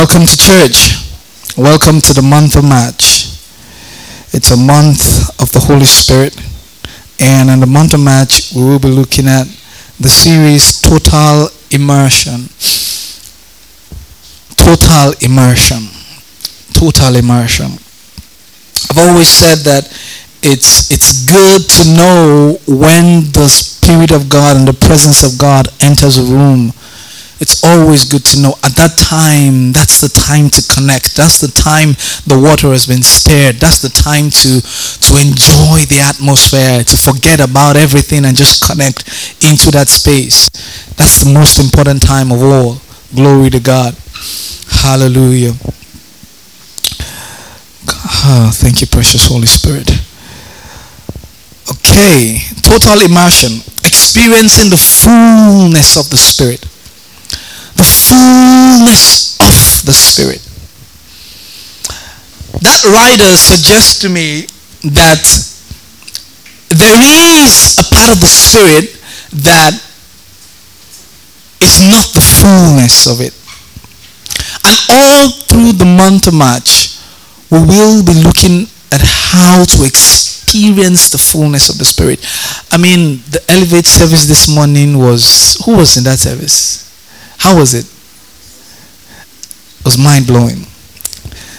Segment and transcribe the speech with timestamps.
[0.00, 0.96] Welcome to church.
[1.58, 3.36] Welcome to the month of March.
[4.32, 6.32] It's a month of the Holy Spirit.
[7.20, 9.44] And in the month of March, we will be looking at
[10.00, 12.48] the series Total Immersion.
[14.56, 15.84] Total Immersion.
[16.72, 17.76] Total Immersion.
[18.88, 19.84] I've always said that
[20.42, 25.68] it's it's good to know when the Spirit of God and the presence of God
[25.78, 26.72] enters a room
[27.40, 28.52] it's always good to know.
[28.62, 31.16] At that time that's the time to connect.
[31.16, 31.96] That's the time
[32.28, 33.56] the water has been stirred.
[33.56, 39.08] That's the time to to enjoy the atmosphere to forget about everything and just connect
[39.42, 40.50] into that space.
[41.00, 42.76] That's the most important time of all.
[43.14, 43.96] Glory to god.
[44.84, 45.56] Hallelujah.
[48.22, 49.88] Oh, thank you precious holy spirit.
[51.72, 53.64] Okay total immersion.
[53.82, 56.69] Experiencing the fullness of the spirit
[57.80, 60.44] the fullness of the Spirit.
[62.60, 64.44] That writer suggests to me
[64.92, 65.24] that
[66.68, 67.00] there
[67.40, 69.00] is a part of the Spirit
[69.48, 69.72] that
[71.64, 73.32] is not the fullness of it.
[74.68, 77.00] And all through the month of March,
[77.50, 82.20] we will be looking at how to experience the fullness of the Spirit.
[82.70, 86.89] I mean, the Elevate service this morning was, who was in that service?
[87.40, 87.88] How was it?
[89.80, 90.68] It was mind blowing.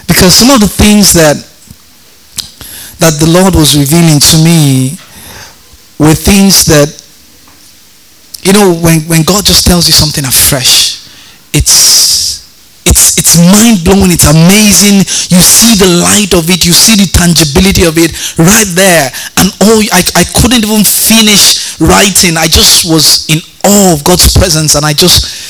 [0.05, 1.41] Because some of the things that
[3.01, 4.93] that the Lord was revealing to me
[5.97, 6.85] were things that
[8.45, 11.01] you know when, when God just tells you something afresh,
[11.49, 12.45] it's
[12.85, 15.01] it's it's mind blowing, it's amazing.
[15.33, 19.09] You see the light of it, you see the tangibility of it right there.
[19.41, 22.37] And oh I, I couldn't even finish writing.
[22.37, 25.40] I just was in awe of God's presence and I just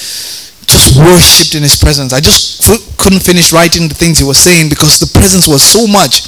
[1.01, 2.13] worshipped in his presence.
[2.13, 2.61] I just
[2.97, 6.23] couldn't finish writing the things he was saying because the presence was so much.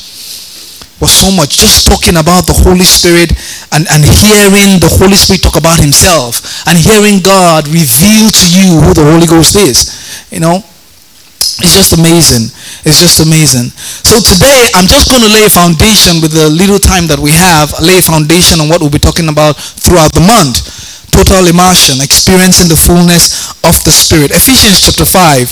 [1.01, 1.57] Was so much.
[1.57, 3.33] Just talking about the Holy Spirit
[3.73, 8.81] and, and hearing the Holy Spirit talk about himself and hearing God reveal to you
[8.81, 9.93] who the Holy Ghost is.
[10.31, 10.63] You know?
[11.61, 12.49] It's just amazing.
[12.87, 13.69] It's just amazing.
[14.03, 17.35] So today I'm just going to lay a foundation with the little time that we
[17.35, 22.01] have, lay a foundation on what we'll be talking about throughout the month total immersion,
[22.01, 24.31] experiencing the fullness of the Spirit.
[24.31, 25.49] Ephesians chapter 5,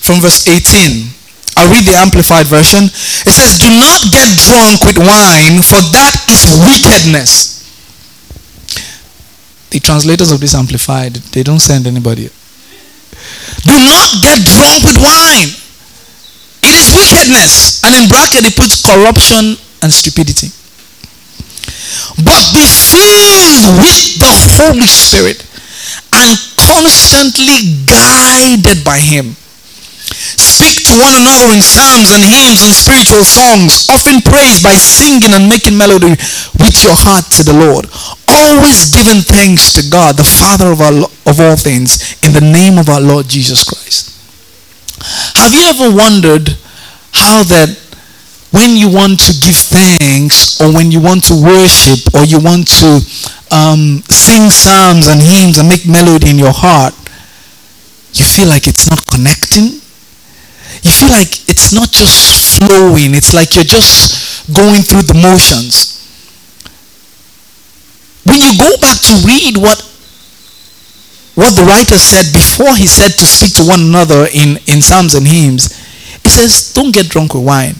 [0.00, 1.08] from verse 18.
[1.56, 2.84] I'll read the Amplified Version.
[2.84, 7.58] It says, Do not get drunk with wine, for that is wickedness.
[9.70, 12.28] The translators of this Amplified, they don't send anybody.
[13.64, 15.52] Do not get drunk with wine.
[16.62, 17.82] It is wickedness.
[17.84, 20.52] And in bracket, it puts corruption and stupidity
[22.24, 25.46] but be filled with the Holy Spirit
[26.12, 26.36] and
[26.70, 29.34] constantly guided by Him.
[30.38, 35.34] Speak to one another in psalms and hymns and spiritual songs, often praised by singing
[35.34, 36.14] and making melody
[36.62, 37.86] with your heart to the Lord.
[38.30, 40.94] Always giving thanks to God, the Father of, our,
[41.26, 44.14] of all things, in the name of our Lord Jesus Christ.
[45.36, 46.56] Have you ever wondered
[47.12, 47.70] how that
[48.50, 52.66] when you want to give thanks or when you want to worship or you want
[52.66, 53.00] to
[53.50, 56.94] um, sing psalms and hymns and make melody in your heart,
[58.14, 59.80] you feel like it's not connecting.
[60.82, 63.14] You feel like it's not just flowing.
[63.14, 65.98] It's like you're just going through the motions.
[68.24, 69.86] When you go back to read what
[71.34, 75.14] what the writer said before he said to speak to one another in, in psalms
[75.14, 75.72] and hymns,
[76.22, 77.76] he says, don't get drunk with wine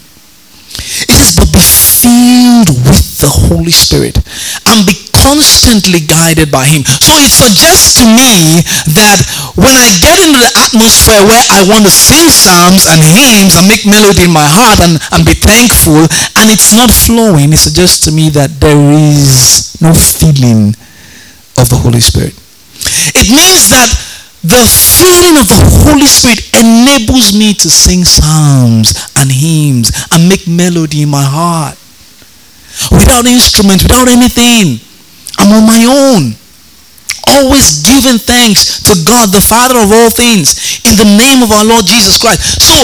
[0.73, 1.59] it says, but be
[2.01, 4.17] filled with the Holy Spirit
[4.65, 6.81] and be constantly guided by Him.
[6.81, 8.65] So it suggests to me
[8.97, 9.21] that
[9.53, 13.69] when I get into the atmosphere where I want to sing psalms and hymns and
[13.69, 16.01] make melody in my heart and, and be thankful
[16.41, 20.73] and it's not flowing, it suggests to me that there is no feeling
[21.61, 22.33] of the Holy Spirit.
[23.13, 23.89] It means that
[24.41, 30.47] the feeling of the Holy Spirit enables me to sing psalms and hymns and make
[30.47, 31.77] melody in my heart.
[32.91, 34.79] Without instruments, without anything.
[35.39, 36.35] I'm on my own.
[37.27, 41.63] always giving thanks to God, the Father of all things, in the name of our
[41.63, 42.59] Lord Jesus Christ.
[42.59, 42.75] So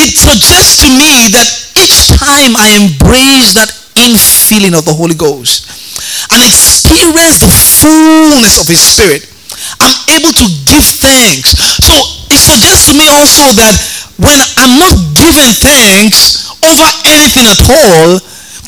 [0.00, 1.48] it suggests to me that
[1.78, 5.68] each time I embrace that infilling of the Holy Ghost
[6.32, 9.28] and experience the fullness of His Spirit,
[9.78, 11.54] I'm able to give thanks.
[11.84, 11.94] So
[12.32, 13.76] it suggests to me also that
[14.18, 18.18] when I'm not giving thanks over anything at all,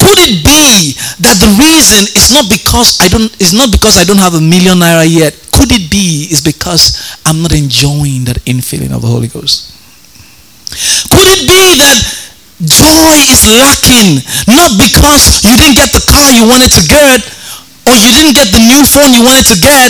[0.04, 0.92] could it be
[1.24, 4.44] that the reason is not because I don't is not because I don't have a
[4.44, 5.32] million naira yet?
[5.56, 9.72] Could it be is because I'm not enjoying that infilling of the Holy Ghost?
[11.08, 11.98] Could it be that
[12.60, 14.20] joy is lacking
[14.52, 17.24] not because you didn't get the car you wanted to get
[17.88, 19.88] or you didn't get the new phone you wanted to get,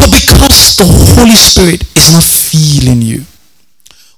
[0.00, 3.28] but because the Holy Spirit is not feeling you?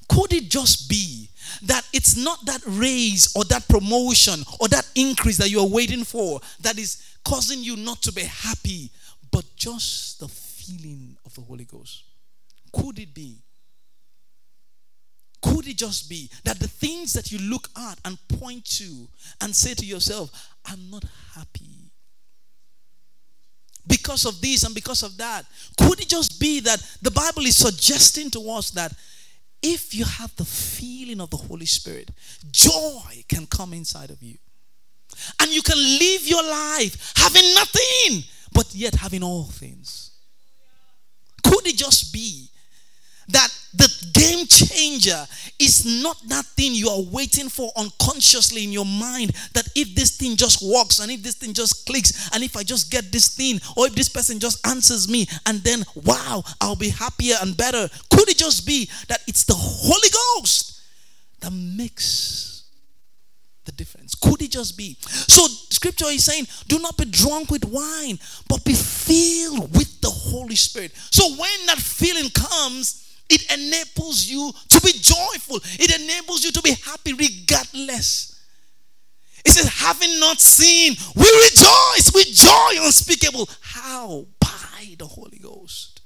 [0.06, 1.11] Could it just be
[1.62, 6.04] that it's not that raise or that promotion or that increase that you are waiting
[6.04, 8.90] for that is causing you not to be happy,
[9.30, 12.04] but just the feeling of the Holy Ghost.
[12.72, 13.36] Could it be?
[15.42, 19.08] Could it just be that the things that you look at and point to
[19.40, 21.04] and say to yourself, I'm not
[21.34, 21.90] happy?
[23.86, 25.44] Because of this and because of that.
[25.76, 28.92] Could it just be that the Bible is suggesting to us that
[29.62, 32.10] if you have the feeling of the Holy Spirit,
[32.50, 34.36] joy can come inside of you.
[35.40, 40.10] And you can live your life having nothing, but yet having all things.
[41.44, 42.48] Could it just be
[43.28, 45.26] that the game changer
[45.58, 50.16] is not that thing you are waiting for unconsciously in your mind that if this
[50.16, 53.34] thing just works and if this thing just clicks and if I just get this
[53.34, 57.56] thing or if this person just answers me and then wow, I'll be happier and
[57.56, 57.88] better.
[58.10, 60.08] Could it just be that it's the Holy
[60.38, 60.80] Ghost
[61.40, 62.64] that makes
[63.64, 64.14] the difference?
[64.14, 64.96] Could it just be?
[65.00, 70.10] So, scripture is saying, do not be drunk with wine, but be filled with the
[70.10, 70.92] Holy Spirit.
[71.10, 73.01] So, when that feeling comes,
[73.32, 75.56] it enables you to be joyful.
[75.80, 78.40] It enables you to be happy regardless.
[79.44, 83.48] It says, having not seen, we rejoice with joy unspeakable.
[83.60, 84.26] How?
[84.38, 86.00] By the Holy Ghost.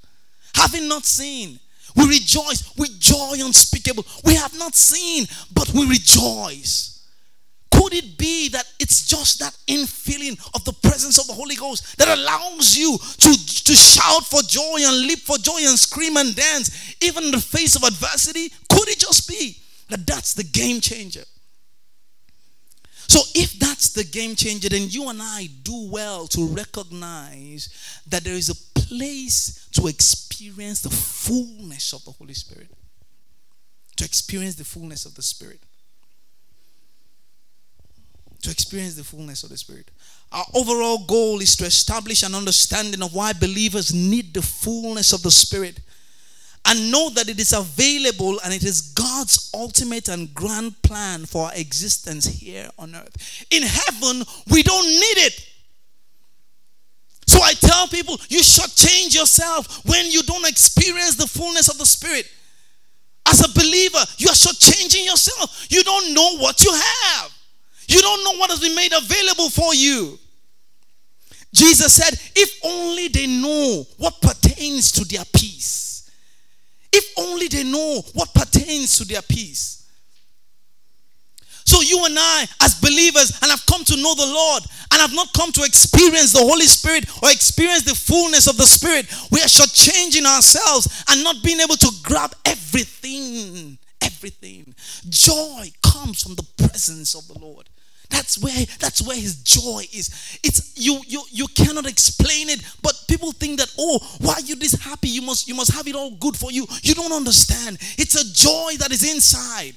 [0.55, 1.59] Having not seen,
[1.95, 4.05] we rejoice with joy unspeakable.
[4.23, 6.96] We have not seen, but we rejoice.
[7.87, 11.97] Could it be that it's just that infilling of the presence of the Holy Ghost
[11.97, 16.35] that allows you to, to shout for joy and leap for joy and scream and
[16.35, 18.49] dance, even in the face of adversity?
[18.69, 19.55] Could it just be
[19.87, 21.23] that that's the game changer?
[23.07, 27.69] So, if that's the game changer, then you and I do well to recognize
[28.09, 32.67] that there is a place to experience the fullness of the Holy Spirit.
[33.95, 35.61] To experience the fullness of the Spirit
[38.47, 39.91] to experience the fullness of the Spirit.
[40.31, 45.21] Our overall goal is to establish an understanding of why believers need the fullness of
[45.21, 45.81] the Spirit
[46.65, 51.47] and know that it is available and it is God's ultimate and grand plan for
[51.47, 53.45] our existence here on earth.
[53.51, 55.49] In heaven, we don't need it.
[57.27, 61.77] So I tell people, you should change yourself when you don't experience the fullness of
[61.77, 62.31] the Spirit.
[63.25, 65.67] As a believer, you are changing yourself.
[65.69, 67.36] You don't know what you have.
[67.87, 70.19] You don't know what has been made available for you.
[71.53, 76.11] Jesus said, if only they know what pertains to their peace.
[76.91, 79.89] If only they know what pertains to their peace.
[81.65, 85.13] So you and I, as believers, and I've come to know the Lord, and I've
[85.13, 89.41] not come to experience the Holy Spirit or experience the fullness of the Spirit, we
[89.41, 93.77] are changing ourselves and not being able to grab everything.
[94.01, 94.73] Everything.
[95.09, 97.67] Joy comes from the presence of the Lord.
[98.09, 100.39] That's where that's where his joy is.
[100.43, 104.55] It's you you you cannot explain it, but people think that oh, why are you
[104.55, 105.09] this happy?
[105.09, 106.65] You must you must have it all good for you.
[106.83, 107.77] You don't understand.
[107.97, 109.75] It's a joy that is inside.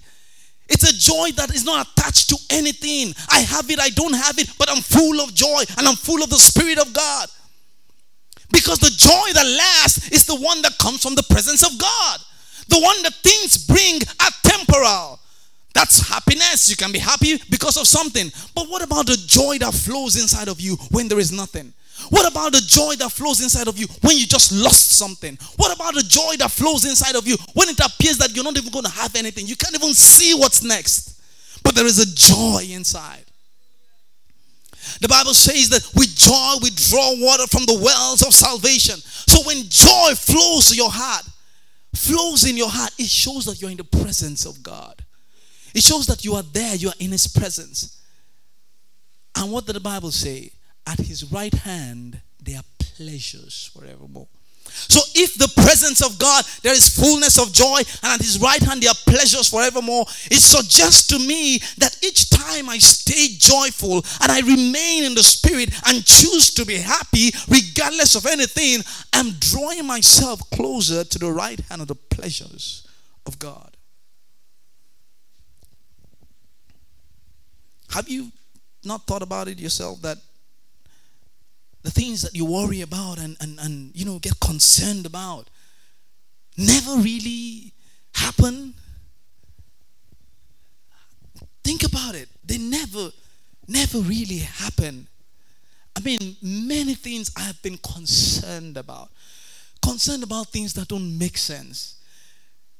[0.68, 3.12] It's a joy that is not attached to anything.
[3.28, 6.22] I have it, I don't have it, but I'm full of joy and I'm full
[6.22, 7.28] of the Spirit of God.
[8.52, 12.20] Because the joy that lasts is the one that comes from the presence of God.
[12.68, 15.19] The one that things bring are temporal.
[15.74, 16.68] That's happiness.
[16.68, 18.30] You can be happy because of something.
[18.54, 21.72] But what about the joy that flows inside of you when there is nothing?
[22.08, 25.38] What about the joy that flows inside of you when you just lost something?
[25.56, 28.56] What about the joy that flows inside of you when it appears that you're not
[28.56, 29.46] even going to have anything?
[29.46, 31.20] You can't even see what's next.
[31.62, 33.24] But there is a joy inside.
[35.00, 38.96] The Bible says that with joy we draw water from the wells of salvation.
[38.96, 41.24] So when joy flows to your heart,
[41.94, 45.04] flows in your heart, it shows that you're in the presence of God.
[45.74, 48.00] It shows that you are there, you are in His presence.
[49.36, 50.52] And what did the Bible say?
[50.86, 52.64] At His right hand, there are
[52.96, 54.28] pleasures forevermore.
[54.72, 58.62] So if the presence of God, there is fullness of joy, and at his right
[58.62, 63.96] hand there are pleasures forevermore, it suggests to me that each time I stay joyful
[64.22, 69.32] and I remain in the spirit and choose to be happy, regardless of anything, I'm
[69.38, 72.86] drawing myself closer to the right hand of the pleasures
[73.26, 73.69] of God.
[77.90, 78.30] Have you
[78.84, 80.18] not thought about it yourself that
[81.82, 85.48] the things that you worry about and, and, and you know get concerned about
[86.56, 87.72] never really
[88.14, 88.74] happen?
[91.64, 92.28] Think about it.
[92.44, 93.10] They never
[93.66, 95.06] never really happen.
[95.96, 99.10] I mean many things i have been concerned about.
[99.82, 101.96] Concerned about things that don't make sense.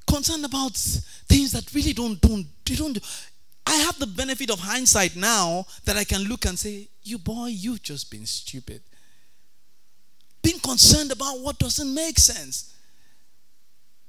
[0.07, 2.99] Concerned about things that really don't don't don't
[3.67, 7.47] I have the benefit of hindsight now that I can look and say, You boy,
[7.49, 8.83] you've just been stupid
[10.43, 12.75] being concerned about what doesn't make sense.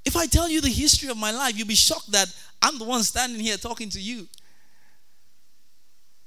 [0.04, 2.84] If I tell you the history of my life, you'll be shocked that I'm the
[2.84, 4.26] one standing here talking to you.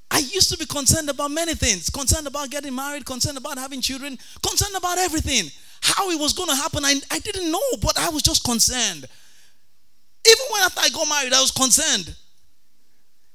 [0.09, 3.81] I used to be concerned about many things concerned about getting married, concerned about having
[3.81, 5.51] children, concerned about everything.
[5.81, 9.07] How it was going to happen, I, I didn't know, but I was just concerned.
[10.27, 12.15] Even when after I got married, I was concerned.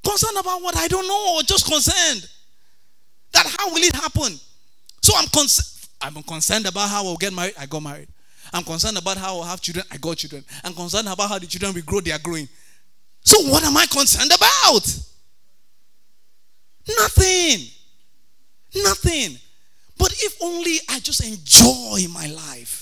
[0.05, 2.29] Concerned about what I don't know, or just concerned.
[3.33, 4.39] That how will it happen?
[5.03, 5.67] So I'm concerned.
[6.01, 7.55] I'm concerned about how I'll get married.
[7.59, 8.09] I got married.
[8.53, 9.85] I'm concerned about how I'll have children.
[9.91, 10.45] I got children.
[10.65, 12.01] I'm concerned about how the children will grow.
[12.01, 12.49] They are growing.
[13.23, 14.83] So what am I concerned about?
[16.89, 17.67] Nothing.
[18.75, 19.39] Nothing.
[19.99, 22.80] But if only I just enjoy my life.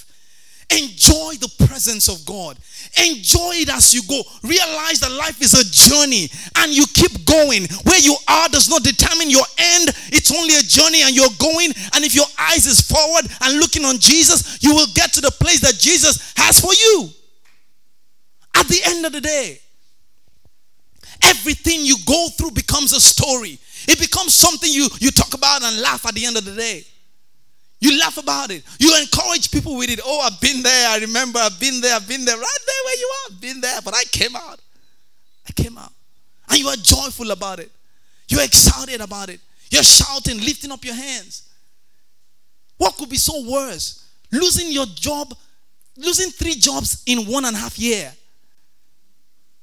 [0.71, 2.59] Enjoy the presence of God.
[3.01, 4.21] Enjoy it as you go.
[4.43, 7.65] Realize that life is a journey and you keep going.
[7.85, 9.89] Where you are does not determine your end.
[10.13, 11.73] It's only a journey and you're going.
[11.95, 15.31] And if your eyes is forward and looking on Jesus, you will get to the
[15.31, 17.09] place that Jesus has for you.
[18.55, 19.61] At the end of the day,
[21.23, 23.59] everything you go through becomes a story.
[23.89, 26.85] It becomes something you, you talk about and laugh at the end of the day.
[27.81, 28.65] You laugh about it.
[28.79, 30.01] You encourage people with it.
[30.05, 30.89] Oh, I've been there.
[30.89, 31.95] I remember I've been there.
[31.95, 32.37] I've been there.
[32.37, 33.33] Right there where you are.
[33.33, 33.81] I've been there.
[33.85, 34.61] But I came out.
[35.49, 35.93] I came out.
[36.49, 37.71] And you are joyful about it.
[38.29, 39.41] You're excited about it.
[39.71, 41.49] You're shouting, lifting up your hands.
[42.79, 44.09] What could be so worse?
[44.33, 45.35] Losing your job,
[45.97, 48.13] losing three jobs in one and a half year.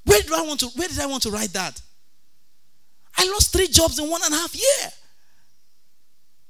[0.05, 1.81] Where do I want to where did I want to write that?
[3.17, 4.91] I lost three jobs in one and a half year.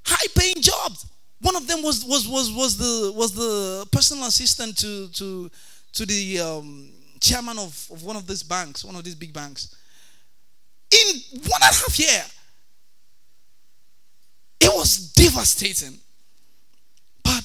[0.05, 1.05] High paying jobs.
[1.45, 5.51] One of them was was was was the was the personal assistant to to
[5.93, 6.89] to the um,
[7.21, 9.75] chairman of, of one of these banks, one of these big banks.
[10.89, 12.23] In one and a half year,
[14.59, 15.99] it was devastating.
[17.23, 17.43] But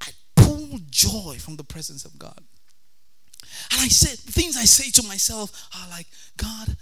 [0.00, 2.38] I pulled joy from the presence of God.
[3.72, 6.76] And I said, things I say to myself are like, God,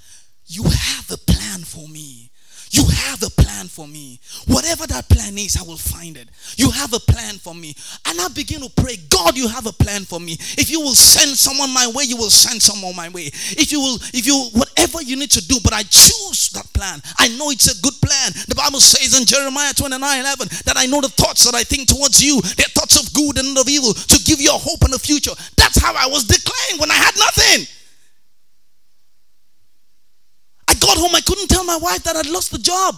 [0.48, 2.30] you have a plan for me.
[2.70, 4.20] You have a plan for me.
[4.46, 6.28] Whatever that plan is, I will find it.
[6.56, 7.74] You have a plan for me.
[8.06, 10.32] And I begin to pray, God, you have a plan for me.
[10.58, 13.26] If you will send someone my way, you will send someone my way.
[13.56, 17.00] If you will, if you, whatever you need to do, but I choose that plan.
[17.18, 18.32] I know it's a good plan.
[18.48, 21.88] The Bible says in Jeremiah 29 11 that I know the thoughts that I think
[21.88, 22.40] towards you.
[22.40, 25.32] They're thoughts of good and of evil to give you a hope and a future.
[25.56, 27.66] That's how I was declaring when I had nothing.
[30.84, 32.94] Got home, I couldn't tell my wife that I'd lost the job.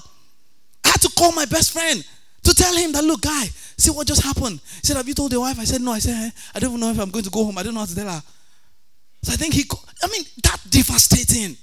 [0.84, 2.04] I had to call my best friend
[2.42, 4.60] to tell him that, look, guy, see what just happened.
[4.80, 5.58] He said, Have you told your wife?
[5.58, 5.92] I said, No.
[5.92, 7.58] I said, eh, I don't even know if I'm going to go home.
[7.58, 8.22] I don't know how to tell her.
[9.22, 9.64] So I think he,
[10.02, 11.56] I mean, that devastating.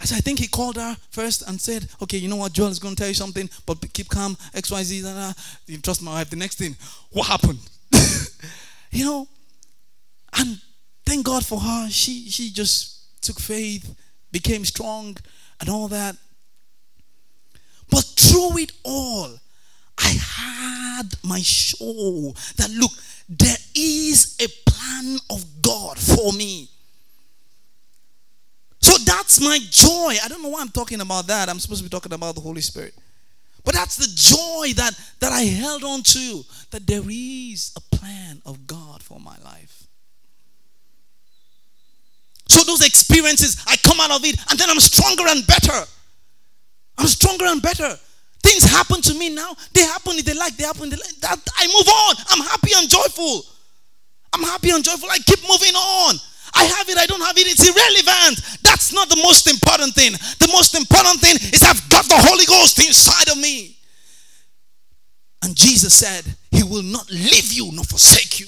[0.00, 2.52] I said, I think he called her first and said, Okay, you know what?
[2.52, 5.02] Joel is going to tell you something, but keep calm, XYZ.
[5.02, 5.32] Blah, blah.
[5.66, 6.30] You trust my wife.
[6.30, 6.76] The next thing,
[7.10, 7.58] what happened?
[8.92, 9.28] you know,
[10.38, 10.60] and
[11.04, 11.88] thank God for her.
[11.90, 13.94] She, she just took faith
[14.32, 15.16] became strong
[15.60, 16.16] and all that.
[17.90, 19.30] But through it all,
[19.98, 22.92] I had my show that look,
[23.28, 26.68] there is a plan of God for me.
[28.80, 30.16] So that's my joy.
[30.22, 31.48] I don't know why I'm talking about that.
[31.48, 32.94] I'm supposed to be talking about the Holy Spirit.
[33.64, 38.40] But that's the joy that, that I held on to that there is a plan
[38.46, 39.87] of God for my life.
[42.48, 45.84] So those experiences, I come out of it and then I'm stronger and better.
[46.96, 47.96] I'm stronger and better.
[48.42, 49.54] Things happen to me now.
[49.74, 50.88] They happen if they like, they happen.
[50.90, 51.16] They like.
[51.20, 52.16] That, I move on.
[52.30, 53.42] I'm happy and joyful.
[54.32, 55.08] I'm happy and joyful.
[55.10, 56.16] I keep moving on.
[56.54, 57.46] I have it, I don't have it.
[57.46, 58.62] It's irrelevant.
[58.62, 60.12] That's not the most important thing.
[60.12, 63.76] The most important thing is I've got the Holy Ghost inside of me.
[65.42, 68.46] And Jesus said, He will not leave you nor forsake you.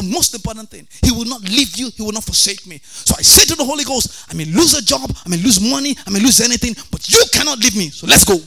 [0.00, 0.88] The most important thing.
[1.04, 2.80] He will not leave you, He will not forsake me.
[2.82, 5.60] So I say to the Holy Ghost, I may lose a job, I may lose
[5.60, 7.90] money, I may lose anything, but you cannot leave me.
[7.90, 8.38] So let's go.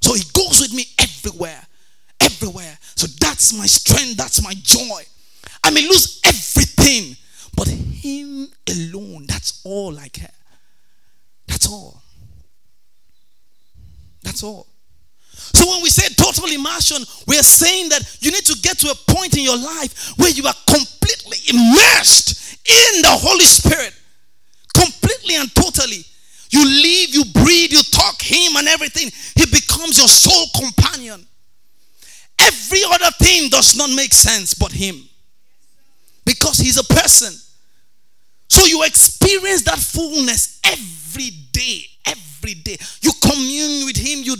[0.00, 1.64] So He goes with me everywhere.
[2.20, 2.76] Everywhere.
[2.96, 5.02] So that's my strength, that's my joy.
[5.62, 7.16] I may lose everything,
[7.54, 10.34] but Him alone, that's all I care.
[11.46, 12.02] That's all.
[14.24, 14.66] That's all.
[15.66, 19.12] When we say total immersion, we are saying that you need to get to a
[19.12, 23.94] point in your life where you are completely immersed in the Holy Spirit.
[24.74, 26.04] Completely and totally.
[26.50, 29.10] You live, you breathe, you talk Him and everything.
[29.34, 31.26] He becomes your sole companion.
[32.38, 35.02] Every other thing does not make sense but Him.
[36.24, 37.34] Because He's a person.
[38.48, 41.86] So you experience that fullness every day.
[42.06, 42.76] Every day.
[43.00, 44.36] You commune with Him, you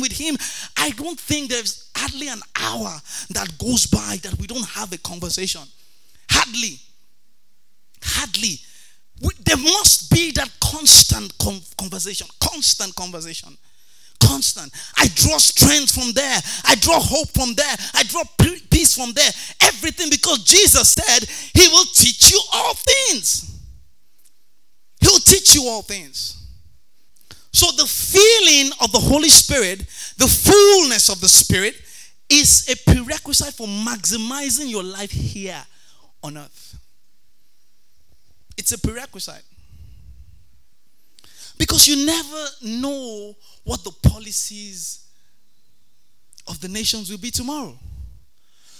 [0.00, 0.36] with Him.
[0.76, 4.98] I don't think there's hardly an hour that goes by that we don't have a
[4.98, 5.62] conversation.
[6.30, 6.78] Hardly.
[8.02, 8.58] Hardly.
[9.44, 11.36] There must be that constant
[11.76, 12.26] conversation.
[12.40, 13.56] Constant conversation.
[14.20, 14.72] Constant.
[14.96, 16.38] I draw strength from there.
[16.66, 17.76] I draw hope from there.
[17.94, 18.22] I draw
[18.70, 19.30] peace from there.
[19.62, 23.58] Everything because Jesus said He will teach you all things.
[25.00, 26.37] He'll teach you all things.
[27.58, 29.80] So, the feeling of the Holy Spirit,
[30.16, 31.74] the fullness of the Spirit,
[32.28, 35.60] is a prerequisite for maximizing your life here
[36.22, 36.78] on earth.
[38.56, 39.42] It's a prerequisite.
[41.58, 43.34] Because you never know
[43.64, 45.04] what the policies
[46.46, 47.76] of the nations will be tomorrow.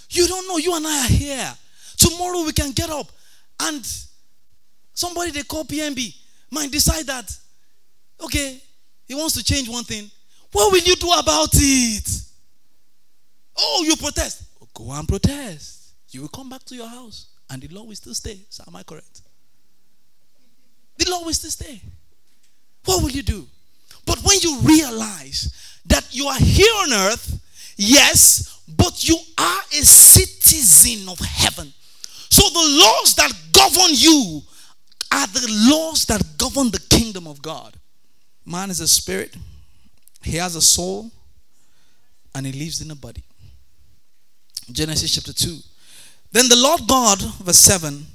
[0.09, 0.59] You don't know.
[0.59, 1.55] You and I are here.
[1.97, 3.11] Tomorrow we can get up
[3.59, 3.85] and
[4.95, 6.15] somebody they call PNB
[6.53, 7.37] might decide that,
[8.23, 8.63] okay,
[9.09, 10.11] he wants to change one thing.
[10.53, 12.23] What will you do about it?
[13.57, 14.45] Oh, you protest.
[14.75, 15.95] Go and protest.
[16.11, 18.38] You will come back to your house and the law will still stay.
[18.49, 19.23] So, am I correct?
[20.99, 21.81] The law will still stay.
[22.85, 23.47] What will you do?
[24.07, 27.40] But when you realize that you are here on earth,
[27.77, 31.73] yes, but you are a citizen of heaven.
[32.31, 34.42] So the laws that govern you
[35.12, 37.75] are the laws that govern the kingdom of God.
[38.49, 39.37] Man is a spirit,
[40.23, 41.11] he has a soul,
[42.35, 43.23] and he lives in a body.
[44.73, 45.59] Genesis chapter 2.
[46.33, 48.07] Then the Lord God, verse 7,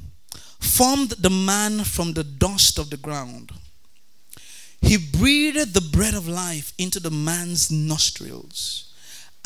[0.60, 3.52] formed the man from the dust of the ground.
[4.82, 8.91] He breathed the breath of life into the man's nostrils,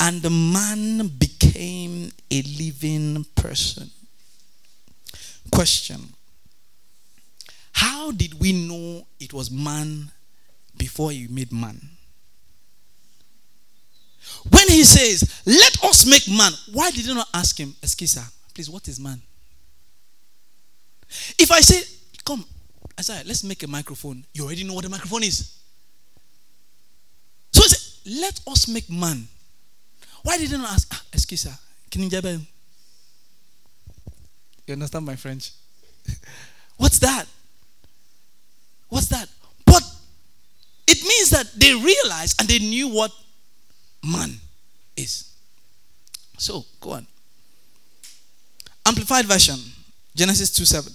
[0.00, 3.90] and the man became a living person.
[5.52, 6.14] Question
[7.72, 10.10] how did we know it was man
[10.78, 11.80] before he made man?
[14.50, 18.30] When he says, Let us make man, why did you not ask him, "Excuse Eskisa,
[18.54, 19.20] please, what is man?
[21.38, 21.82] If I say,
[22.24, 22.44] Come,
[22.98, 25.54] Isaiah, let's make a microphone, you already know what a microphone is.
[27.52, 29.26] So he said, Let us make man.
[30.22, 31.58] Why did you not ask, ah, Eskisa,
[31.90, 32.10] can you
[34.66, 35.52] You understand my French?
[36.76, 37.24] What's that?
[38.88, 39.28] What's that?
[41.08, 43.10] Means that they realized and they knew what
[44.04, 44.30] man
[44.96, 45.32] is.
[46.36, 47.06] So, go on.
[48.86, 49.58] Amplified version,
[50.14, 50.92] Genesis 2 7.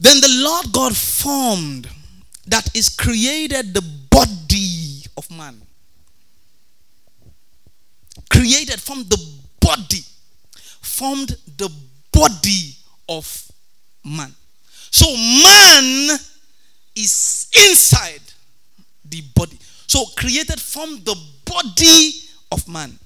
[0.00, 1.88] Then the Lord God formed,
[2.46, 5.60] that is, created the body of man.
[8.30, 9.18] Created from the
[9.60, 10.00] body,
[10.80, 11.70] formed the
[12.12, 12.72] body
[13.08, 13.50] of
[14.04, 14.34] man.
[14.90, 16.18] So, man
[16.96, 18.20] is inside
[19.04, 19.58] the body.
[19.86, 22.12] So created from the body
[22.50, 22.98] of man,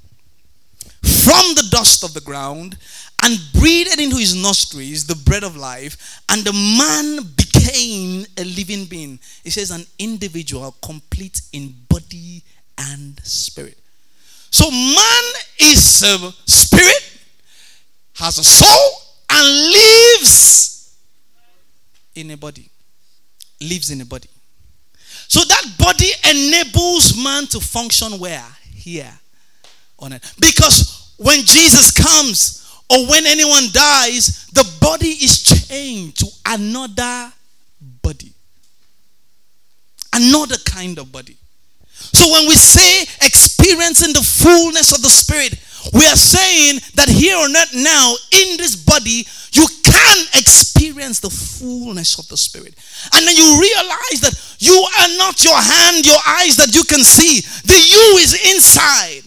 [1.03, 2.77] from the dust of the ground,
[3.25, 8.85] and breathed into his nostrils the breath of life, and the man became a living
[8.85, 9.19] being.
[9.45, 12.45] It says an individual complete in body
[12.79, 13.79] and spirit.
[14.53, 15.25] So man
[15.59, 17.19] is a spirit,
[18.15, 18.91] has a soul,
[19.31, 20.97] and lives
[22.15, 22.71] in a body
[23.61, 24.29] lives in a body.
[25.29, 28.45] So that body enables man to function where?
[28.73, 29.12] Here
[29.99, 30.23] on it.
[30.41, 37.31] Because when Jesus comes or when anyone dies, the body is changed to another
[38.03, 38.33] body.
[40.14, 41.37] Another kind of body.
[41.91, 45.55] So when we say experiencing the fullness of the Spirit,
[45.93, 51.31] we are saying that here on earth now, in this body, you can experience the
[51.31, 52.75] fullness of the Spirit.
[53.14, 57.01] And then you realize that you are not your hand, your eyes that you can
[57.01, 57.41] see.
[57.64, 59.23] The you is inside.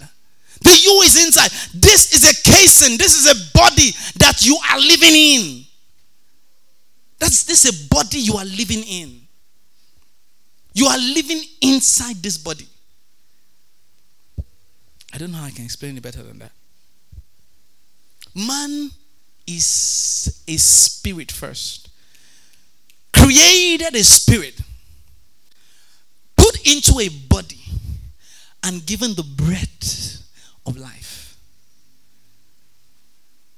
[0.61, 1.51] The you is inside.
[1.73, 5.65] This is a casing, this is a body that you are living in.
[7.19, 9.21] That's this a body you are living in.
[10.73, 12.67] You are living inside this body.
[15.13, 16.51] I don't know how I can explain it better than that.
[18.33, 18.91] Man
[19.45, 21.89] is a spirit first.
[23.13, 24.59] Created a spirit,
[26.35, 27.61] put into a body,
[28.63, 30.23] and given the breath
[30.65, 31.35] of life.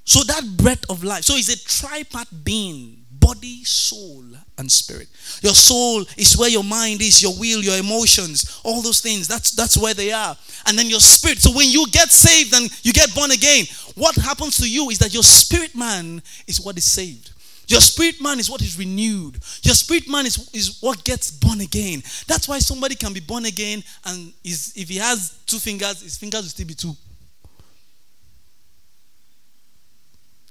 [0.05, 4.23] So that breath of life, so it's a tripart being body, soul,
[4.57, 5.07] and spirit.
[5.41, 9.27] Your soul is where your mind is, your will, your emotions, all those things.
[9.27, 10.35] That's that's where they are.
[10.67, 11.39] And then your spirit.
[11.39, 14.99] So when you get saved and you get born again, what happens to you is
[14.99, 17.31] that your spirit man is what is saved.
[17.67, 19.35] Your spirit man is what is renewed.
[19.61, 22.03] Your spirit man is, is what gets born again.
[22.27, 26.17] That's why somebody can be born again and is, if he has two fingers, his
[26.17, 26.93] fingers will still be two.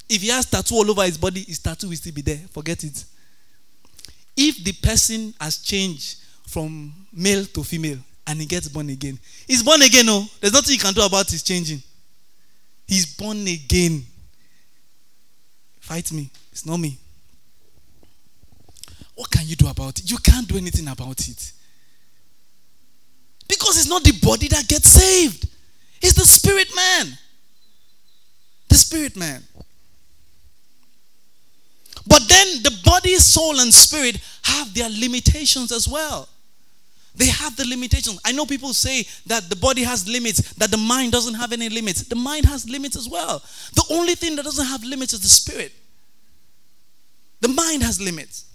[0.08, 2.40] If he has tattoo all over his body, his tattoo will still be there.
[2.50, 3.04] Forget it.
[4.36, 9.62] If the person has changed from male to female and he gets born again, he's
[9.62, 10.06] born again.
[10.06, 11.82] No, there's nothing you can do about his changing.
[12.86, 14.04] He's born again.
[15.80, 16.30] Fight me.
[16.50, 16.98] It's not me.
[19.14, 20.10] What can you do about it?
[20.10, 21.52] You can't do anything about it.
[23.48, 25.48] Because it's not the body that gets saved,
[26.00, 27.18] it's the spirit man.
[28.68, 29.42] The spirit man.
[32.06, 36.28] But then the body, soul, and spirit have their limitations as well.
[37.14, 38.18] They have the limitations.
[38.24, 41.68] I know people say that the body has limits, that the mind doesn't have any
[41.68, 42.02] limits.
[42.02, 43.42] The mind has limits as well.
[43.74, 45.72] The only thing that doesn't have limits is the spirit.
[47.40, 48.46] The mind has limits.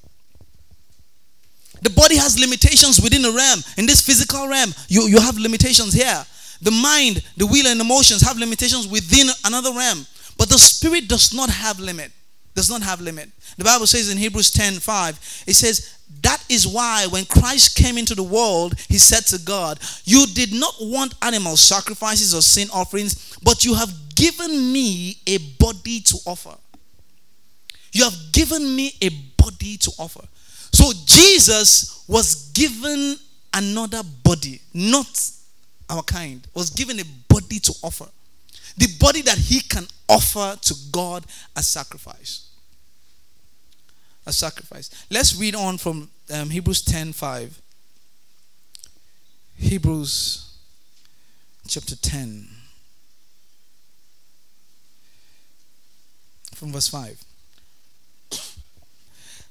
[1.84, 3.60] The body has limitations within the realm.
[3.78, 6.26] In this physical realm, you, you have limitations here.
[6.62, 10.08] The mind, the will, and emotions have limitations within another realm.
[10.38, 12.12] But the spirit does not have limit
[12.58, 13.30] does not have limit.
[13.58, 18.00] The Bible says in Hebrews 10 5, it says, That is why when Christ came
[18.00, 22.68] into the world, he said to God, You did not want animal sacrifices or sin
[22.74, 26.56] offerings, but you have given me a body to offer.
[27.94, 30.26] You have given me a body to offer.
[30.74, 33.18] So Jesus was given
[33.54, 35.08] another body, not
[35.92, 38.08] our kind, was given a body to offer.
[38.78, 42.48] The body that he can offer to God as sacrifice
[44.28, 44.90] a sacrifice.
[45.10, 47.62] Let's read on from um, Hebrews 10 5.
[49.56, 50.54] Hebrews
[51.68, 52.48] chapter 10.
[56.54, 57.24] From verse 5.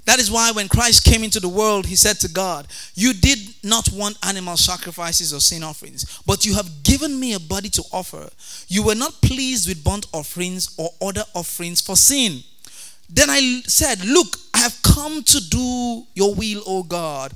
[0.06, 3.38] That is why when Christ came into the world, he said to God, You did
[3.64, 7.82] not want animal sacrifices or sin offerings, but you have given me a body to
[7.92, 8.30] offer.
[8.68, 12.40] You were not pleased with burnt offerings or other offerings for sin.
[13.10, 17.32] Then I said, Look, I have come to do your will, O God,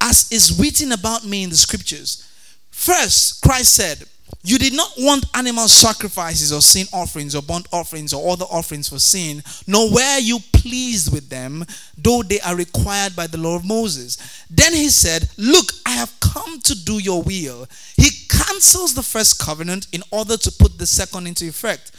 [0.00, 2.24] as is written about me in the scriptures.
[2.70, 4.04] First, Christ said,
[4.42, 8.88] You did not want animal sacrifices or sin offerings or burnt offerings or other offerings
[8.88, 11.64] for sin, nor were you pleased with them,
[11.96, 14.44] though they are required by the law of Moses.
[14.50, 17.66] Then he said, Look, I have come to do your will.
[17.96, 21.92] He cancels the first covenant in order to put the second into effect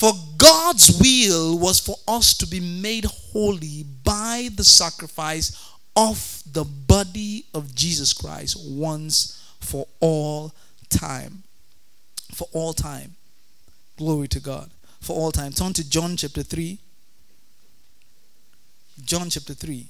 [0.00, 6.64] for God's will was for us to be made holy by the sacrifice of the
[6.64, 10.54] body of Jesus Christ once for all
[10.88, 11.42] time.
[12.32, 13.16] For all time.
[13.96, 14.70] Glory to God.
[15.00, 15.52] For all time.
[15.52, 16.78] Turn to John chapter 3.
[19.04, 19.86] John chapter 3.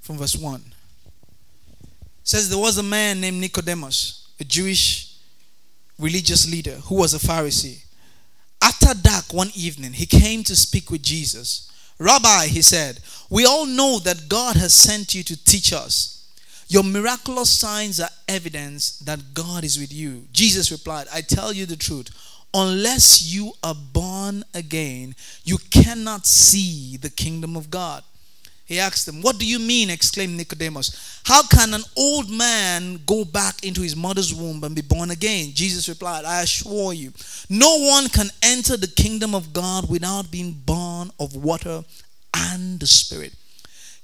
[0.00, 0.62] From verse 1.
[0.62, 1.84] It
[2.22, 5.16] says there was a man named Nicodemus a Jewish
[5.98, 7.84] religious leader who was a Pharisee.
[8.62, 11.70] After dark one evening, he came to speak with Jesus.
[11.98, 16.15] Rabbi, he said, we all know that God has sent you to teach us.
[16.68, 20.24] Your miraculous signs are evidence that God is with you.
[20.32, 22.10] Jesus replied, I tell you the truth.
[22.52, 28.02] Unless you are born again, you cannot see the kingdom of God.
[28.64, 29.90] He asked them, What do you mean?
[29.90, 31.20] exclaimed Nicodemus.
[31.24, 35.50] How can an old man go back into his mother's womb and be born again?
[35.54, 37.12] Jesus replied, I assure you,
[37.48, 41.84] no one can enter the kingdom of God without being born of water
[42.34, 43.34] and the Spirit.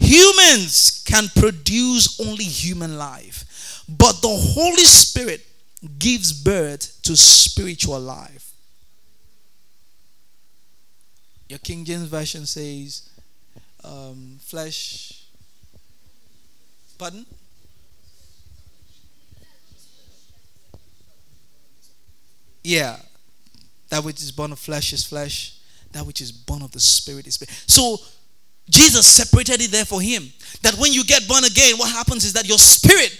[0.02, 5.46] Humans can produce only human life, but the Holy Spirit
[5.98, 8.52] gives birth to spiritual life.
[11.48, 13.08] Your King James Version says,
[13.84, 15.24] um, flesh.
[16.98, 17.26] Pardon?
[22.64, 22.96] Yeah.
[23.88, 25.58] That which is born of flesh is flesh.
[25.92, 27.50] That which is born of the spirit is spirit.
[27.66, 27.98] So
[28.68, 30.32] Jesus separated it there for him.
[30.62, 33.18] That when you get born again, what happens is that your spirit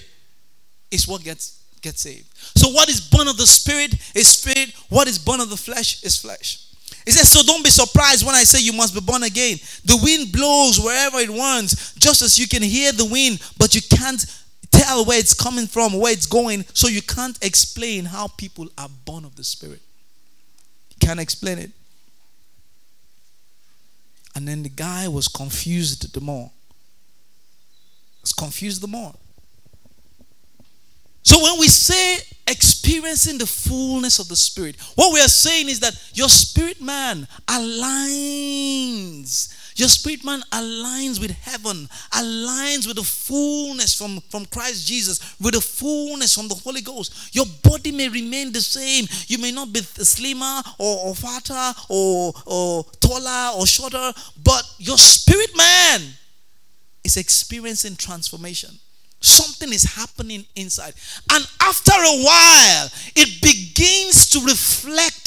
[0.90, 2.26] is what gets gets saved.
[2.57, 4.72] So what is born of the spirit is spirit.
[4.88, 6.68] What is born of the flesh is flesh.
[7.05, 9.59] He says, so don't be surprised when I say you must be born again.
[9.85, 13.81] The wind blows wherever it wants, just as you can hear the wind, but you
[13.83, 14.24] can't
[14.70, 18.88] tell where it's coming from, where it's going, so you can't explain how people are
[19.05, 19.81] born of the Spirit.
[20.90, 21.70] You can't explain it.
[24.34, 26.50] And then the guy was confused the more.
[28.22, 29.14] Was confused the more.
[31.22, 35.80] So when we say experiencing the fullness of the Spirit, what we are saying is
[35.80, 39.54] that your spirit man aligns.
[39.76, 45.54] Your spirit man aligns with heaven, aligns with the fullness from, from Christ Jesus, with
[45.54, 47.35] the fullness from the Holy Ghost.
[47.35, 49.06] Your body may remain the same.
[49.28, 54.98] You may not be slimmer or, or fatter or, or taller or shorter, but your
[54.98, 56.00] spirit man
[57.04, 58.70] is experiencing transformation.
[59.20, 60.94] Something is happening inside.
[61.32, 65.21] And after a while, it begins to reflect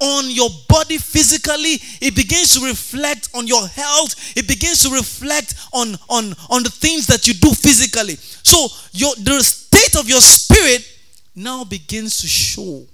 [0.00, 5.54] on your body physically it begins to reflect on your health it begins to reflect
[5.72, 8.16] on on on the things that you do physically.
[8.16, 10.86] So your the state of your spirit
[11.34, 12.86] now begins to show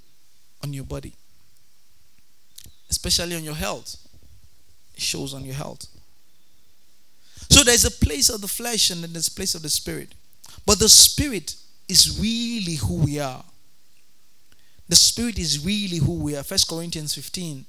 [0.63, 1.13] on your body.
[2.89, 3.95] Especially on your health.
[4.95, 5.85] It shows on your health.
[7.49, 10.13] So there's a place of the flesh and then there's a place of the spirit.
[10.65, 11.55] But the Spirit
[11.87, 13.43] is really who we are.
[14.89, 16.43] The Spirit is really who we are.
[16.43, 17.65] First Corinthians 15.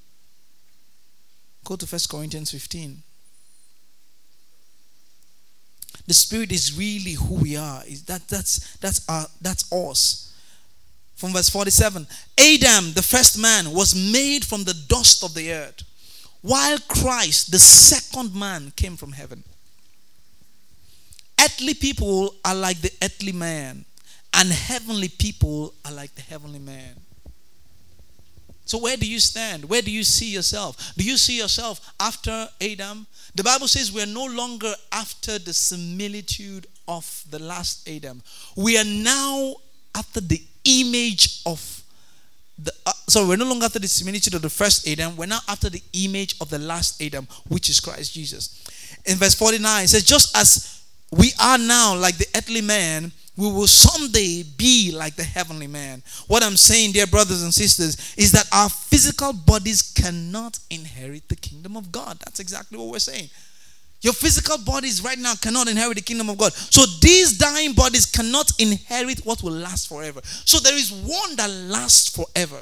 [1.64, 3.02] Go to First Corinthians 15.
[6.06, 7.82] The Spirit is really who we are.
[8.06, 10.34] That, that's, that's, our, that's us.
[11.16, 12.06] From verse 47
[12.38, 15.82] Adam, the first man, was made from the dust of the earth,
[16.40, 19.42] while Christ, the second man, came from heaven.
[21.40, 23.84] Earthly people are like the earthly man,
[24.32, 26.94] and heavenly people are like the heavenly man.
[28.68, 29.64] So, where do you stand?
[29.64, 30.92] Where do you see yourself?
[30.94, 33.06] Do you see yourself after Adam?
[33.34, 38.22] The Bible says we're no longer after the similitude of the last Adam.
[38.56, 39.54] We are now
[39.94, 41.82] after the image of
[42.58, 42.70] the.
[42.84, 45.16] Uh, so, we're no longer after the similitude of the first Adam.
[45.16, 49.00] We're now after the image of the last Adam, which is Christ Jesus.
[49.06, 53.46] In verse 49, it says, Just as we are now like the earthly man, we
[53.46, 56.02] will someday be like the heavenly man.
[56.26, 61.36] What I'm saying, dear brothers and sisters, is that our physical bodies cannot inherit the
[61.36, 62.18] kingdom of God.
[62.18, 63.30] That's exactly what we're saying.
[64.00, 66.52] Your physical bodies right now cannot inherit the kingdom of God.
[66.52, 70.20] So these dying bodies cannot inherit what will last forever.
[70.24, 72.58] So there is one that lasts forever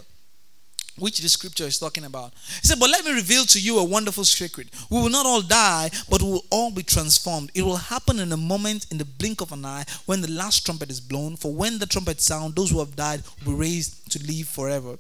[0.99, 2.33] which the scripture is talking about.
[2.63, 4.69] He said, But let me reveal to you a wonderful secret.
[4.91, 7.51] We will not all die, but we will all be transformed.
[7.55, 10.65] It will happen in a moment, in the blink of an eye, when the last
[10.65, 11.37] trumpet is blown.
[11.37, 14.99] For when the trumpet sound, those who have died will be raised to live forever.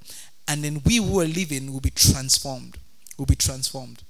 [0.49, 2.79] And then we who are living will be transformed.
[3.19, 4.03] Will be transformed.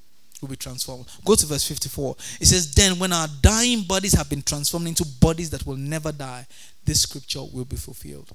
[0.42, 1.07] Will be transformed.
[1.25, 2.16] Go to verse 54.
[2.40, 6.12] It says, Then when our dying bodies have been transformed into bodies that will never
[6.12, 6.46] die,
[6.85, 8.31] this scripture will be fulfilled.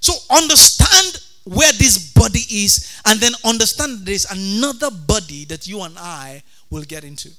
[0.00, 5.96] So understand where this body is and then understand there's another body that you and
[5.98, 7.30] I will get into.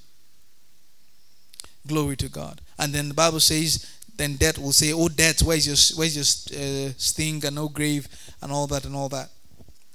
[1.88, 2.62] Glory to God.
[2.78, 6.60] And then the Bible says, then death will say, Oh, death, where's your, where's your
[6.60, 8.08] uh, sting and no grave
[8.42, 9.30] and all that and all that.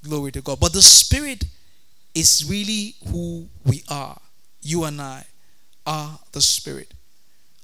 [0.05, 0.61] Glory to God.
[0.61, 1.45] But the Spirit
[2.15, 4.21] is really who we are.
[4.63, 5.25] You and I
[5.87, 6.93] are the Spirit.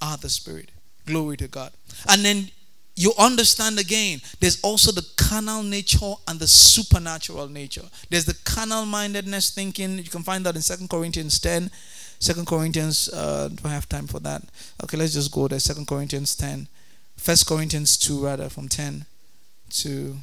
[0.01, 0.71] Are the Spirit.
[1.07, 1.73] Glory to God.
[2.09, 2.51] And then
[2.97, 7.85] you understand again, there's also the carnal nature and the supernatural nature.
[8.09, 9.99] There's the carnal mindedness thinking.
[9.99, 11.71] You can find that in Second Corinthians 10.
[12.21, 14.43] 2 Corinthians, uh, do I have time for that?
[14.83, 15.59] Okay, let's just go there.
[15.59, 16.67] 2 Corinthians 10.
[17.23, 19.05] 1 Corinthians 2, rather, from 10
[19.71, 20.17] to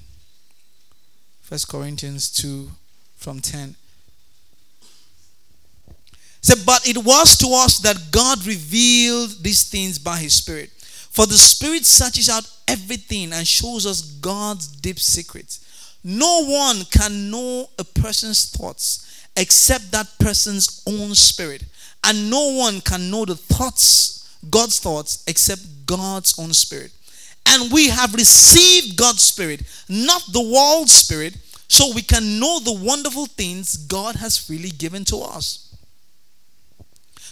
[1.48, 2.72] 1 Corinthians 2
[3.16, 3.76] from 10.
[6.42, 10.72] So, but it was to us that God revealed these things by his Spirit.
[11.14, 15.95] For the Spirit searches out everything and shows us God's deep secrets.
[16.04, 21.63] No one can know a person's thoughts except that person's own spirit.
[22.04, 26.91] And no one can know the thoughts, God's thoughts, except God's own spirit.
[27.45, 32.73] And we have received God's spirit, not the world spirit, so we can know the
[32.73, 35.62] wonderful things God has freely given to us.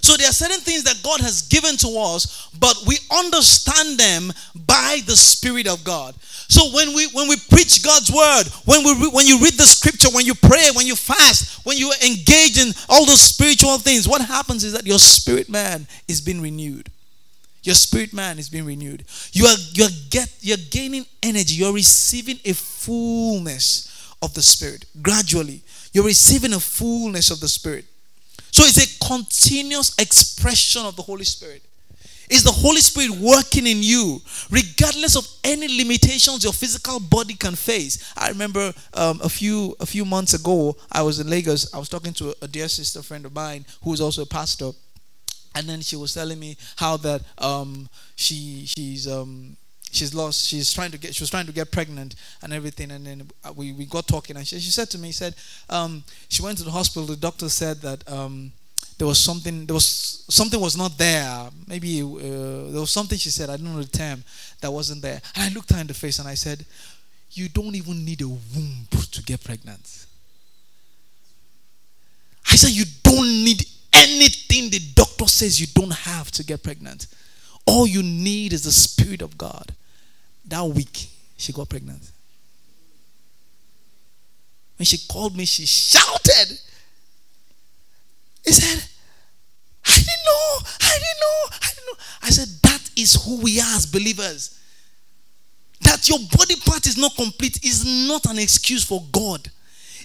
[0.01, 4.33] So there are certain things that God has given to us, but we understand them
[4.55, 6.15] by the Spirit of God.
[6.51, 10.09] So when we when we preach God's word, when we when you read the scripture,
[10.09, 14.21] when you pray, when you fast, when you engage in all those spiritual things, what
[14.21, 16.89] happens is that your spirit man is being renewed.
[17.63, 19.05] Your spirit man is being renewed.
[19.31, 21.55] You are you're get you're gaining energy.
[21.55, 25.61] You're receiving a fullness of the spirit gradually.
[25.93, 27.85] You're receiving a fullness of the spirit.
[28.51, 31.63] So it's a continuous expression of the Holy Spirit.
[32.29, 37.55] Is the Holy Spirit working in you, regardless of any limitations your physical body can
[37.55, 38.13] face?
[38.15, 41.73] I remember um, a few a few months ago, I was in Lagos.
[41.73, 44.71] I was talking to a dear sister friend of mine who is also a pastor,
[45.55, 49.57] and then she was telling me how that um, she she's um,
[49.91, 53.05] she's lost she's trying to get she was trying to get pregnant and everything and
[53.05, 55.35] then we, we got talking and she, she said to me she said
[55.69, 58.51] um, she went to the hospital the doctor said that um,
[59.01, 61.49] there was something there was something was not there.
[61.67, 64.23] Maybe uh, there was something she said i don't know the term
[64.61, 65.19] that wasn't there.
[65.35, 66.63] And i looked her in the face and i said
[67.31, 70.05] you don't even need a womb to get pregnant.
[72.51, 77.07] I said you don't need anything the doctor says you don't have to get pregnant.
[77.65, 79.73] All you need is the spirit of god
[80.45, 82.01] that week, she got pregnant.
[84.77, 86.59] When she called me, she shouted.
[88.43, 88.83] He said,
[89.85, 92.03] I didn't know, I didn't know, I didn't know.
[92.23, 94.57] I said, That is who we are as believers.
[95.81, 99.49] That your body part is not complete is not an excuse for God.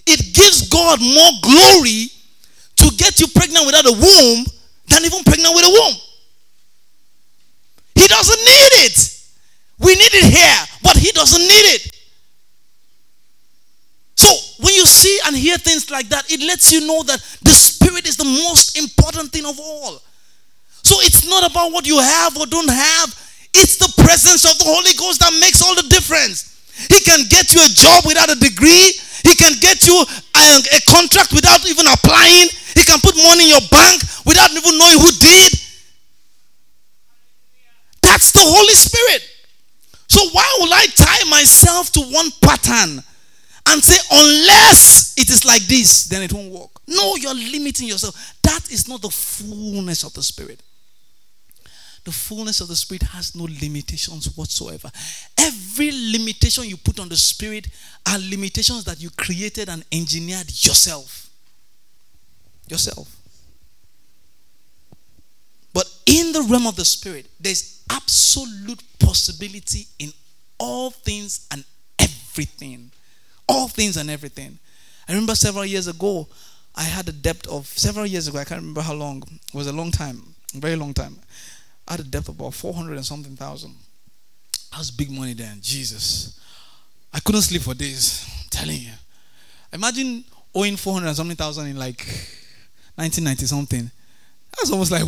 [0.05, 2.09] It gives God more glory
[2.77, 4.45] to get you pregnant without a womb
[4.87, 5.95] than even pregnant with a womb.
[7.95, 9.16] He doesn't need it.
[9.79, 11.97] We need it here, but he doesn't need it.
[14.17, 14.33] So
[14.65, 18.07] when you see and hear things like that, it lets you know that the spirit
[18.07, 20.01] is the most important thing of all.
[20.81, 23.09] So it's not about what you have or don't have.
[23.53, 26.57] It's the presence of the Holy Ghost that makes all the difference.
[26.89, 28.97] He can get you a job without a degree.
[29.21, 32.49] He can get you a, a contract without even applying.
[32.73, 35.51] He can put money in your bank without even knowing who did.
[38.01, 39.36] That's the Holy Spirit.
[40.07, 43.03] So why would I tie myself to one pattern
[43.69, 46.69] and say, unless it is like this, then it won't work?
[46.87, 48.35] No, you're limiting yourself.
[48.43, 50.61] That is not the fullness of the Spirit.
[52.05, 54.89] The fullness of the Spirit has no limitations whatsoever.
[55.37, 57.67] Every limitation you put on the Spirit
[58.05, 61.29] are limitations that you created and engineered yourself.
[62.69, 63.16] Yourself.
[65.77, 70.11] But in the realm of the Spirit, there's absolute possibility in
[70.57, 71.63] all things and
[71.99, 72.89] everything.
[73.47, 74.57] All things and everything.
[75.07, 76.27] I remember several years ago,
[76.75, 79.21] I had a debt of several years ago, I can't remember how long.
[79.21, 80.23] It was a long time,
[80.55, 81.19] a very long time.
[81.87, 83.75] I had a debt of about 400 and something thousand.
[84.71, 86.39] That was big money then, Jesus.
[87.13, 88.93] I couldn't sleep for days, I'm telling you.
[89.71, 90.23] Imagine
[90.55, 91.99] owing 400 and something thousand in like
[92.95, 93.91] 1990 something.
[94.57, 95.03] That's almost like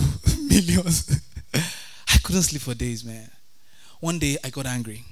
[0.50, 1.20] millions.
[1.54, 3.30] I couldn't sleep for days, man.
[4.00, 5.04] One day I got angry.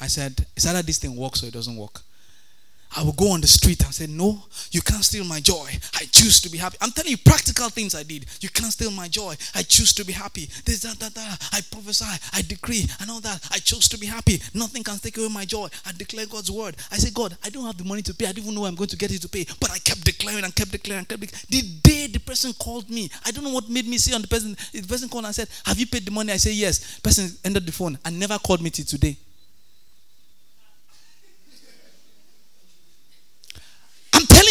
[0.00, 2.00] I said, Is either this thing works or it doesn't work?
[2.96, 5.68] I will go on the street and say, No, you can't steal my joy.
[5.94, 6.76] I choose to be happy.
[6.80, 8.26] I'm telling you practical things I did.
[8.40, 9.34] You can't steal my joy.
[9.54, 10.48] I choose to be happy.
[10.64, 11.48] This, that, that, that.
[11.52, 13.40] I prophesy, I decree, and all that.
[13.50, 14.40] I chose to be happy.
[14.54, 15.68] Nothing can take away my joy.
[15.84, 16.76] I declare God's word.
[16.92, 18.26] I say, God, I don't have the money to pay.
[18.26, 19.44] I don't even know I'm going to get it to pay.
[19.60, 21.46] But I kept declaring and kept declaring and kept declaring.
[21.50, 24.28] The day the person called me, I don't know what made me say on the
[24.28, 24.56] person.
[24.72, 26.32] The person called and said, Have you paid the money?
[26.32, 27.00] I say, Yes.
[27.00, 29.16] Person ended the phone and never called me till today.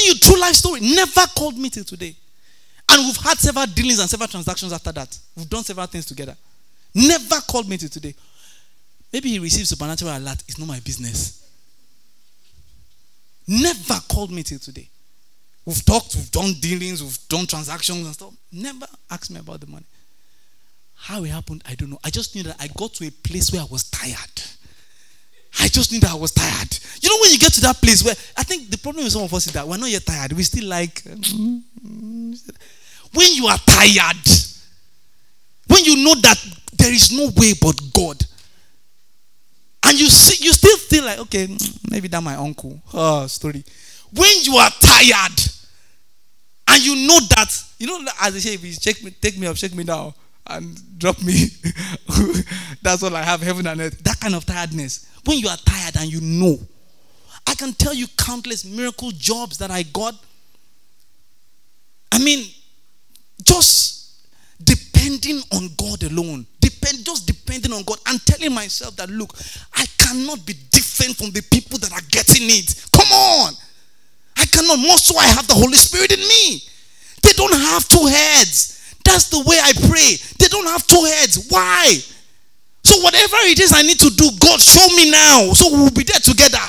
[0.03, 0.79] Telling you true life story.
[0.81, 2.15] Never called me till today.
[2.89, 5.17] And we've had several dealings and several transactions after that.
[5.35, 6.35] We've done several things together.
[6.93, 8.13] Never called me till today.
[9.11, 10.43] Maybe he received supernatural alert.
[10.47, 11.39] It's not my business.
[13.47, 14.89] Never called me till today.
[15.65, 18.33] We've talked, we've done dealings, we've done transactions and stuff.
[18.51, 19.85] Never asked me about the money.
[20.95, 21.99] How it happened, I don't know.
[22.03, 24.41] I just knew that I got to a place where I was tired.
[25.59, 26.77] I just knew that I was tired.
[27.01, 29.23] You know, when you get to that place where I think the problem with some
[29.23, 30.33] of us is that we're not yet tired.
[30.33, 31.03] We still like.
[31.03, 32.33] Mm-hmm.
[33.13, 34.27] when you are tired,
[35.67, 36.37] when you know that
[36.77, 38.23] there is no way but God,
[39.85, 42.81] and you see, you still feel like, okay, mm, maybe that my uncle.
[42.93, 43.63] Oh, story.
[44.13, 45.39] When you are tired,
[46.67, 49.47] and you know that, you know, as they say, if you shake me, take me
[49.47, 50.13] up, shake me down,
[50.47, 51.47] and drop me.
[52.81, 54.03] That's all I have, heaven and earth.
[54.03, 56.59] That kind of tiredness when you are tired and you know,
[57.47, 60.15] I can tell you countless miracle jobs that I got.
[62.11, 62.45] I mean,
[63.41, 64.21] just
[64.63, 69.33] depending on God alone, depend just depending on God and telling myself that look,
[69.75, 72.85] I cannot be different from the people that are getting it.
[72.91, 73.53] Come on.
[74.37, 76.61] I cannot more so I have the Holy Spirit in me.
[77.23, 78.82] They don't have two heads.
[79.03, 80.17] That's the way I pray.
[80.39, 81.47] They don't have two heads.
[81.49, 81.99] Why?
[82.83, 85.53] So whatever it is I need to do, God show me now.
[85.53, 86.63] So we'll be there together.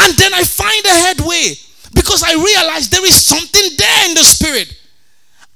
[0.00, 1.54] And then I find a headway
[1.94, 4.74] because I realize there is something there in the spirit.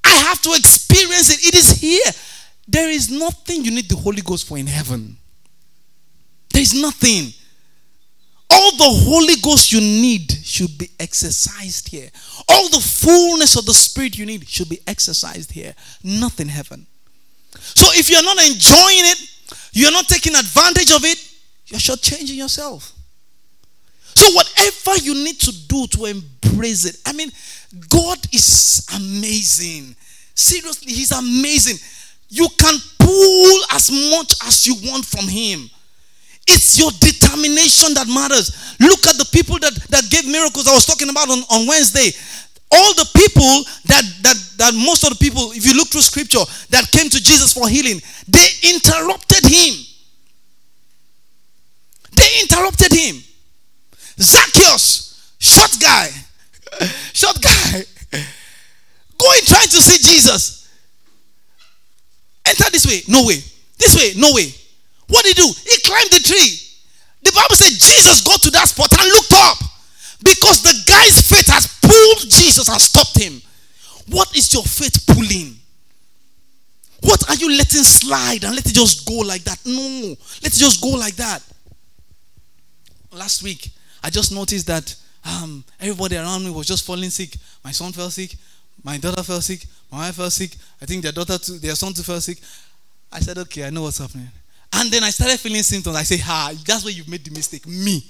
[0.04, 1.46] I have to experience it.
[1.46, 2.12] It is here.
[2.66, 5.16] There is nothing you need the Holy Ghost for in heaven.
[6.52, 7.32] There is nothing.
[8.52, 12.10] All the Holy Ghost you need should be exercised here.
[12.48, 15.74] All the fullness of the Spirit you need should be exercised here.
[16.04, 16.86] Nothing heaven.
[17.58, 19.18] So if you're not enjoying it,
[19.72, 21.18] you're not taking advantage of it,
[21.66, 22.92] you're shortchanging yourself.
[24.14, 27.30] So whatever you need to do to embrace it, I mean,
[27.88, 29.96] God is amazing.
[30.34, 31.78] Seriously, He's amazing.
[32.28, 35.70] You can pull as much as you want from Him.
[36.46, 38.76] It's your determination that matters.
[38.80, 42.10] Look at the people that, that gave miracles I was talking about on, on Wednesday.
[42.72, 46.42] All the people that, that, that most of the people, if you look through scripture,
[46.70, 49.74] that came to Jesus for healing, they interrupted him.
[52.16, 53.22] They interrupted him.
[54.18, 56.08] Zacchaeus, short guy,
[57.12, 57.84] short guy,
[59.18, 60.68] going trying to see Jesus.
[62.46, 63.40] Enter this way, no way.
[63.78, 64.52] This way, no way.
[65.08, 65.48] What did he do?
[65.48, 66.58] He climbed tree.
[67.22, 69.58] The Bible said Jesus got to that spot and looked up
[70.24, 73.40] because the guy's faith has pulled Jesus and stopped him.
[74.08, 75.56] What is your faith pulling?
[77.02, 79.58] What are you letting slide and let it just go like that?
[79.66, 81.42] No, let it just go like that.
[83.12, 83.68] Last week,
[84.02, 84.94] I just noticed that
[85.24, 87.34] um, everybody around me was just falling sick.
[87.64, 88.36] My son fell sick.
[88.82, 89.64] My daughter fell sick.
[89.90, 90.52] My wife fell sick.
[90.80, 92.38] I think their daughter, too, their son too fell sick.
[93.12, 94.28] I said, okay, I know what's happening.
[94.74, 95.96] And then I started feeling symptoms.
[95.96, 97.66] I say, ha, that's where you've made the mistake.
[97.66, 98.04] Me.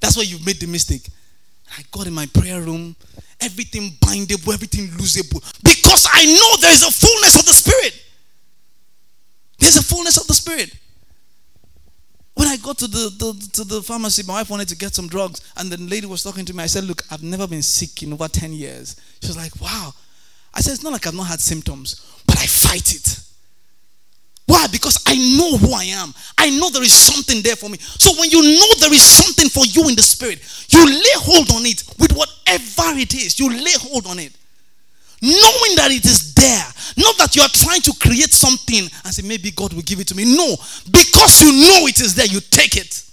[0.00, 1.08] That's where you've made the mistake.
[1.76, 2.96] I got in my prayer room,
[3.40, 5.40] everything bindable, everything losable.
[5.62, 8.04] Because I know there's a fullness of the Spirit.
[9.58, 10.74] There's a fullness of the Spirit.
[12.34, 15.08] When I got to the, the, to the pharmacy, my wife wanted to get some
[15.08, 16.62] drugs, and the lady was talking to me.
[16.62, 18.96] I said, Look, I've never been sick in over 10 years.
[19.20, 19.92] She was like, Wow.
[20.54, 23.20] I said, It's not like I've not had symptoms, but I fight it.
[24.48, 24.66] Why?
[24.72, 26.14] Because I know who I am.
[26.38, 27.76] I know there is something there for me.
[27.76, 30.40] So when you know there is something for you in the spirit,
[30.72, 33.38] you lay hold on it with whatever it is.
[33.38, 34.32] You lay hold on it.
[35.20, 36.64] Knowing that it is there.
[36.96, 40.08] Not that you are trying to create something and say, maybe God will give it
[40.08, 40.24] to me.
[40.24, 40.56] No.
[40.90, 43.04] Because you know it is there, you take it.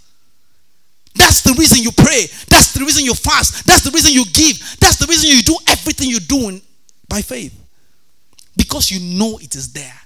[1.15, 2.31] That's the reason you pray.
[2.47, 3.67] That's the reason you fast.
[3.67, 4.55] That's the reason you give.
[4.79, 6.61] That's the reason you do everything you do
[7.09, 7.51] by faith.
[8.55, 9.99] Because you know it is there.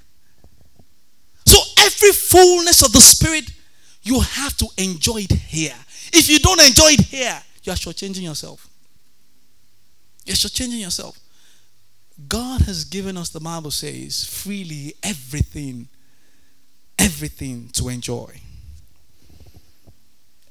[1.89, 3.49] Every fullness of the Spirit,
[4.03, 5.73] you have to enjoy it here.
[6.13, 8.67] If you don't enjoy it here, you are shortchanging yourself.
[10.23, 11.19] You're shortchanging yourself.
[12.27, 15.87] God has given us, the Bible says, freely everything,
[16.99, 18.39] everything to enjoy.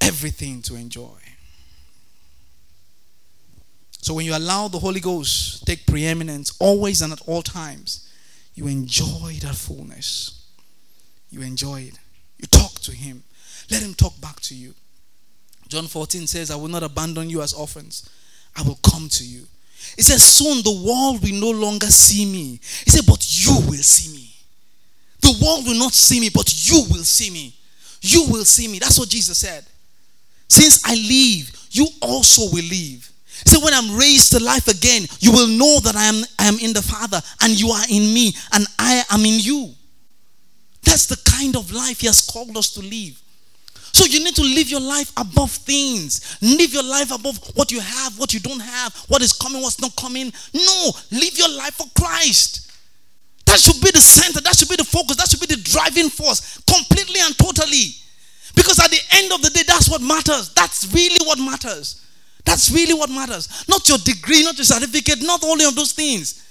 [0.00, 1.18] Everything to enjoy.
[4.02, 8.12] So when you allow the Holy Ghost take preeminence always and at all times,
[8.54, 10.37] you enjoy that fullness.
[11.30, 11.98] You enjoy it.
[12.38, 13.22] You talk to him.
[13.70, 14.74] Let him talk back to you.
[15.68, 18.08] John 14 says, I will not abandon you as orphans.
[18.56, 19.42] I will come to you.
[19.96, 22.60] He says, Soon the world will no longer see me.
[22.84, 24.32] He said, But you will see me.
[25.20, 27.54] The world will not see me, but you will see me.
[28.00, 28.78] You will see me.
[28.78, 29.64] That's what Jesus said.
[30.48, 33.10] Since I leave, you also will leave.
[33.44, 36.46] He said, When I'm raised to life again, you will know that I am, I
[36.46, 39.74] am in the Father, and you are in me, and I am in you.
[40.88, 43.20] That's the kind of life He has called us to live.
[43.92, 46.38] So you need to live your life above things.
[46.40, 49.80] Live your life above what you have, what you don't have, what is coming, what's
[49.80, 50.32] not coming.
[50.54, 52.72] No, live your life for Christ.
[53.44, 56.08] That should be the center, that should be the focus, that should be the driving
[56.08, 57.92] force, completely and totally.
[58.54, 60.54] Because at the end of the day, that's what matters.
[60.54, 62.04] That's really what matters.
[62.44, 63.64] That's really what matters.
[63.68, 66.47] Not your degree, not your certificate, not only of those things.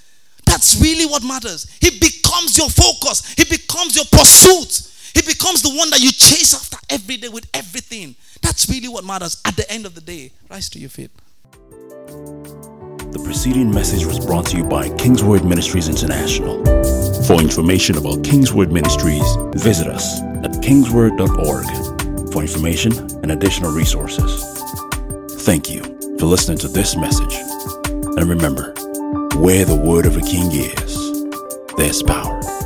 [0.48, 1.68] That's really what matters.
[1.80, 4.88] He becomes your focus, He becomes your pursuit.
[5.14, 8.14] He becomes the one that you chase after every day with everything.
[8.40, 10.30] That's really what matters at the end of the day.
[10.48, 11.10] Rise to your feet.
[13.10, 16.62] The preceding message was brought to you by Kingsword Ministries International.
[17.24, 19.24] For information about Kingsword Ministries,
[19.54, 22.92] visit us at kingsword.org for information
[23.22, 24.44] and additional resources.
[25.44, 25.82] Thank you
[26.18, 27.34] for listening to this message.
[27.88, 28.74] And remember,
[29.38, 30.96] where the word of a king is,
[31.76, 32.57] there's power.